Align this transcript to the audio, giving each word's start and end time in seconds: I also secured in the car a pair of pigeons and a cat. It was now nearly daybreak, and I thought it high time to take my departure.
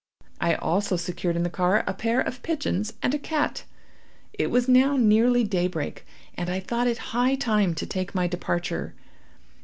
I 0.39 0.55
also 0.55 0.95
secured 0.97 1.35
in 1.35 1.43
the 1.43 1.49
car 1.51 1.83
a 1.85 1.93
pair 1.93 2.21
of 2.21 2.41
pigeons 2.41 2.93
and 3.03 3.13
a 3.13 3.19
cat. 3.19 3.65
It 4.33 4.49
was 4.49 4.67
now 4.67 4.97
nearly 4.97 5.43
daybreak, 5.43 6.07
and 6.33 6.49
I 6.49 6.59
thought 6.59 6.87
it 6.87 6.97
high 7.13 7.35
time 7.35 7.75
to 7.75 7.85
take 7.85 8.15
my 8.15 8.25
departure. 8.25 8.95